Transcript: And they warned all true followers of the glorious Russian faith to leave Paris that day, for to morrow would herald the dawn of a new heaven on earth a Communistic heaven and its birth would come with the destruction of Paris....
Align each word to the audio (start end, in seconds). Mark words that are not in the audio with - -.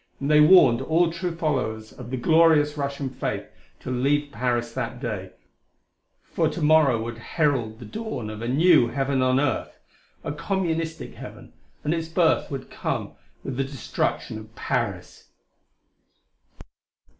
And 0.19 0.31
they 0.31 0.41
warned 0.41 0.81
all 0.81 1.11
true 1.11 1.35
followers 1.35 1.91
of 1.93 2.09
the 2.09 2.17
glorious 2.17 2.75
Russian 2.75 3.07
faith 3.07 3.45
to 3.81 3.91
leave 3.91 4.31
Paris 4.31 4.71
that 4.73 4.99
day, 4.99 5.33
for 6.23 6.49
to 6.49 6.59
morrow 6.63 6.99
would 7.03 7.19
herald 7.19 7.77
the 7.77 7.85
dawn 7.85 8.27
of 8.31 8.41
a 8.41 8.47
new 8.47 8.87
heaven 8.87 9.21
on 9.21 9.39
earth 9.39 9.77
a 10.23 10.31
Communistic 10.31 11.13
heaven 11.13 11.53
and 11.83 11.93
its 11.93 12.07
birth 12.07 12.49
would 12.49 12.71
come 12.71 13.11
with 13.43 13.57
the 13.57 13.63
destruction 13.63 14.39
of 14.39 14.55
Paris.... 14.55 15.27